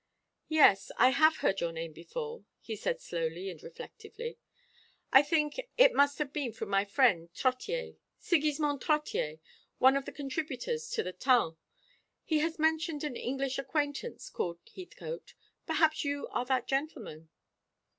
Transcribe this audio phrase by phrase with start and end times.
[0.49, 4.39] "Yes, I have heard your name before," he said slowly and reflectively.
[5.13, 9.37] "I think it must have been from my friend Trottier, Sigismond Trottier,
[9.77, 11.55] one of the contributors to the Taon.
[12.23, 15.35] He has mentioned an English acquaintance called Heathcote.
[15.67, 17.29] Perhaps you are that gentleman?"